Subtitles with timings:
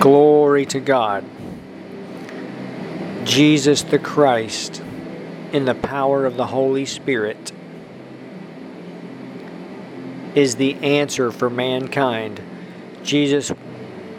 [0.00, 1.22] Glory to God.
[3.24, 4.82] Jesus the Christ,
[5.52, 7.52] in the power of the Holy Spirit,
[10.34, 12.40] is the answer for mankind.
[13.02, 13.52] Jesus,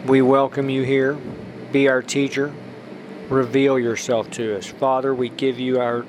[0.06, 1.18] we welcome you here.
[1.72, 2.54] Be our teacher.
[3.28, 4.68] Reveal yourself to us.
[4.68, 6.06] Father, we give you our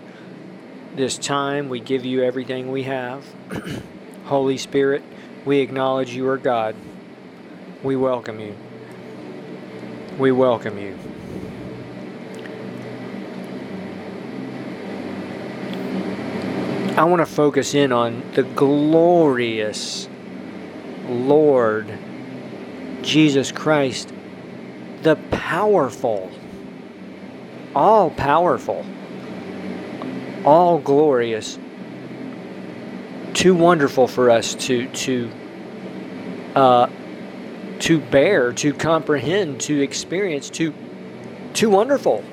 [0.96, 1.68] this time.
[1.68, 3.26] We give you everything we have.
[4.26, 5.02] Holy Spirit,
[5.46, 6.76] we acknowledge you are God.
[7.82, 8.56] We welcome you.
[10.18, 10.96] We welcome you.
[16.96, 20.08] I want to focus in on the glorious
[21.08, 21.92] Lord
[23.02, 24.14] Jesus Christ,
[25.02, 26.30] the powerful,
[27.76, 28.86] all powerful,
[30.46, 31.58] all glorious,
[33.34, 35.32] too wonderful for us to to
[36.56, 36.88] uh,
[37.84, 40.74] to bear, to comprehend, to experience, too,
[41.54, 42.24] too wonderful.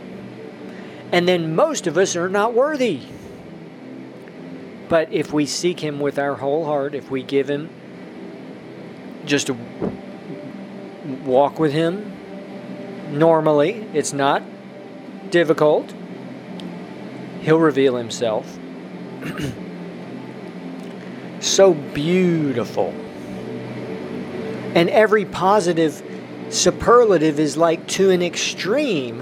[1.10, 3.00] And then most of us are not worthy.
[4.88, 7.68] But if we seek him with our whole heart, if we give him
[9.24, 9.56] just to
[11.24, 12.12] walk with him
[13.10, 14.44] normally, it's not
[15.30, 15.92] difficult.
[17.40, 18.56] He'll reveal himself.
[21.40, 22.94] so beautiful.
[24.74, 26.02] And every positive
[26.50, 29.20] superlative is like to an extreme,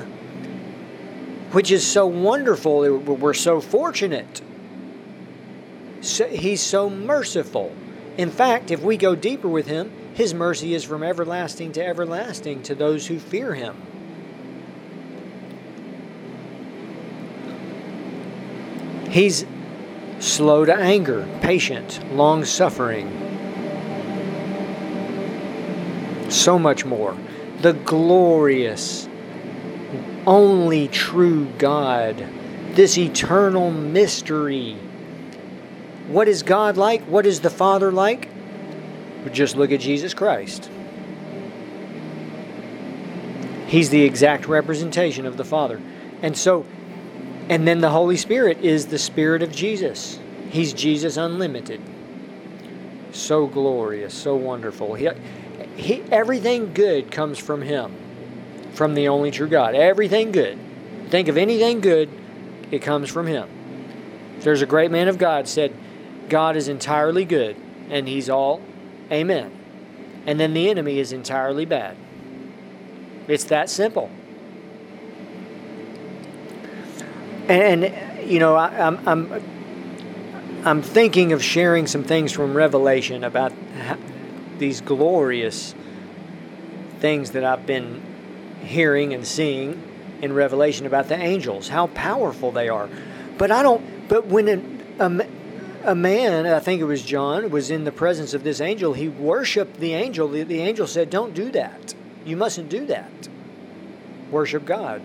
[1.53, 2.99] which is so wonderful.
[2.99, 4.43] We're so fortunate.
[6.01, 7.75] So, he's so merciful.
[8.17, 12.63] In fact, if we go deeper with him, his mercy is from everlasting to everlasting
[12.65, 13.77] to those who fear him.
[19.09, 19.47] He's
[20.19, 23.38] slow to anger, patient, long suffering
[26.29, 27.17] so much more.
[27.61, 29.09] The glorious,
[30.27, 32.25] only true God,
[32.73, 34.75] this eternal mystery.
[36.09, 37.03] What is God like?
[37.03, 38.29] What is the Father like?
[39.33, 40.71] Just look at Jesus Christ.
[43.67, 45.81] He's the exact representation of the Father.
[46.23, 46.65] And so,
[47.51, 50.19] and then the Holy Spirit is the Spirit of Jesus.
[50.51, 51.81] He's Jesus unlimited.
[53.13, 54.95] So glorious, so wonderful.
[54.95, 55.09] He,
[55.77, 57.95] he, everything good comes from Him,
[58.73, 59.75] from the only true God.
[59.75, 60.59] Everything good.
[61.09, 62.11] Think of anything good,
[62.71, 63.49] it comes from Him.
[64.41, 65.75] There's a great man of God said,
[66.29, 67.57] God is entirely good,
[67.91, 68.61] and He's all
[69.11, 69.53] Amen.
[70.27, 71.97] And then the enemy is entirely bad.
[73.27, 74.11] It's that simple.
[77.49, 77.95] And,
[78.29, 79.43] you know, I, I'm, I'm,
[80.65, 83.53] I'm thinking of sharing some things from Revelation about
[84.59, 85.75] these glorious
[87.01, 88.03] things that I've been
[88.63, 89.83] hearing and seeing
[90.21, 92.89] in Revelation about the angels, how powerful they are.
[93.37, 94.49] But I don't, but when
[94.99, 95.27] a, a,
[95.93, 99.09] a man, I think it was John, was in the presence of this angel, he
[99.09, 100.29] worshiped the angel.
[100.29, 101.95] The, the angel said, Don't do that.
[102.25, 103.29] You mustn't do that.
[104.31, 105.03] Worship God.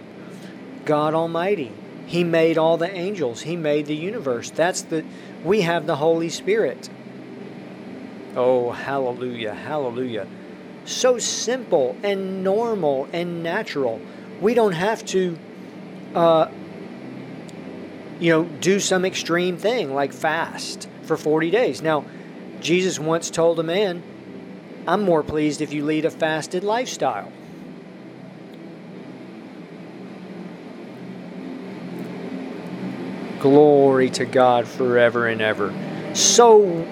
[0.85, 1.71] God Almighty.
[2.05, 3.43] He made all the angels.
[3.43, 4.49] He made the universe.
[4.49, 5.05] That's the
[5.43, 6.89] we have the Holy Spirit.
[8.35, 10.27] Oh, hallelujah, hallelujah.
[10.85, 14.01] So simple and normal and natural.
[14.41, 15.37] We don't have to,
[16.15, 16.49] uh,
[18.19, 21.81] you know, do some extreme thing like fast for 40 days.
[21.81, 22.05] Now,
[22.59, 24.01] Jesus once told a man,
[24.87, 27.31] I'm more pleased if you lead a fasted lifestyle.
[33.39, 35.73] Glory to God forever and ever.
[36.13, 36.85] So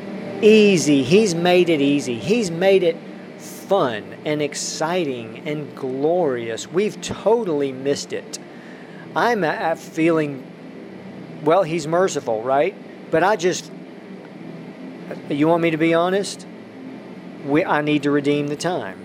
[0.44, 1.03] easy.
[1.03, 2.18] He's made it easy.
[2.18, 2.97] He's made it
[3.38, 6.68] fun and exciting and glorious.
[6.68, 8.40] We've totally missed it.
[9.16, 10.44] I'm feeling,
[11.44, 12.75] well, He's merciful, right?
[13.12, 13.72] But I just,
[15.29, 16.46] you want me to be honest?
[17.46, 19.00] We, I need to redeem the time.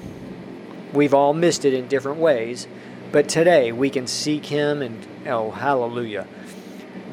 [0.93, 2.69] We've all missed it in different ways,
[3.11, 6.27] but today we can seek Him and, oh, hallelujah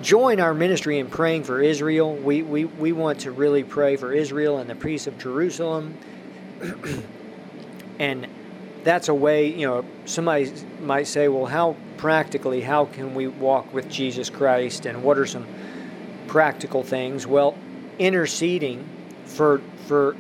[0.04, 2.14] join our ministry in praying for Israel.
[2.14, 5.98] We, we, we want to really pray for Israel and the peace of Jerusalem.
[8.00, 8.28] and
[8.84, 10.52] that's a way, you know, somebody
[10.82, 15.26] might say, well, how practically, how can we walk with Jesus Christ and what are
[15.26, 15.48] some
[16.28, 17.26] practical things?
[17.26, 17.56] Well,
[17.98, 18.88] interceding
[19.26, 20.18] for, for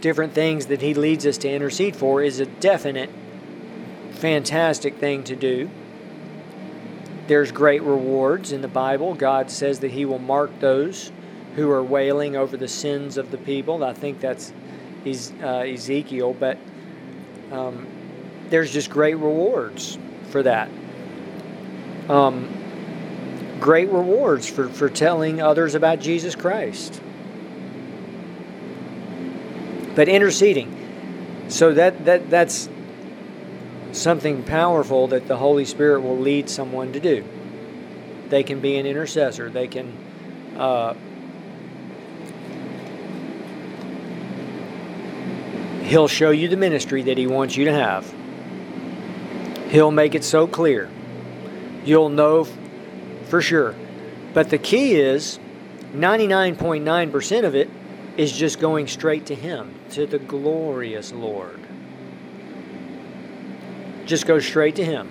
[0.00, 3.10] different things that He leads us to intercede for is a definite,
[4.12, 5.68] fantastic thing to do.
[7.28, 9.14] There's great rewards in the Bible.
[9.14, 11.12] God says that He will mark those
[11.56, 13.84] who are wailing over the sins of the people.
[13.84, 14.50] I think that's
[15.42, 16.56] uh, Ezekiel, but
[17.52, 17.86] um,
[18.48, 19.98] there's just great rewards
[20.30, 20.70] for that.
[22.08, 22.48] Um,
[23.60, 26.98] great rewards for, for telling others about Jesus Christ.
[29.94, 31.46] But interceding.
[31.48, 32.70] So that, that that's
[34.00, 37.24] something powerful that the Holy Spirit will lead someone to do.
[38.28, 39.50] They can be an intercessor.
[39.50, 39.96] They can
[40.56, 40.94] uh,
[45.88, 48.12] He'll show you the ministry that He wants you to have.
[49.70, 50.90] He'll make it so clear.
[51.82, 52.46] You'll know
[53.24, 53.74] for sure.
[54.34, 55.38] But the key is
[55.94, 57.70] 99.9% of it
[58.18, 61.58] is just going straight to Him, to the glorious Lord.
[64.08, 65.08] Just go straight to Him.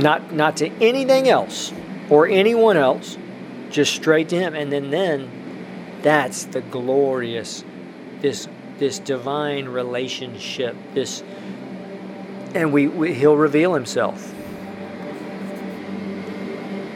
[0.00, 1.72] Not, not to anything else
[2.10, 3.16] or anyone else,
[3.70, 4.54] just straight to Him.
[4.54, 5.30] And then, then
[6.02, 7.64] that's the glorious,
[8.20, 11.22] this, this divine relationship, this
[12.54, 14.34] and we, we, he'll reveal himself.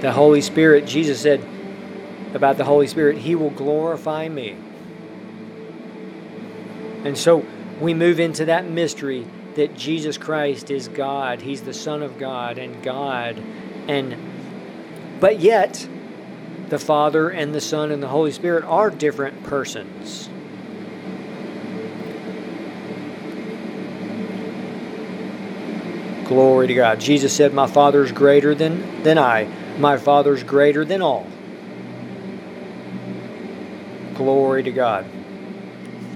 [0.00, 1.46] The Holy Spirit, Jesus said
[2.34, 4.56] about the Holy Spirit, He will glorify me.
[7.04, 7.44] And so
[7.81, 11.43] we move into that mystery that Jesus Christ is God.
[11.43, 13.43] He's the Son of God and God.
[13.88, 14.16] And
[15.20, 15.87] but yet
[16.69, 20.28] the Father and the Son and the Holy Spirit are different persons.
[26.25, 26.98] Glory to God.
[26.98, 29.44] Jesus said, My Father is greater than, than I.
[29.78, 31.26] My Father is greater than all.
[34.14, 35.05] Glory to God.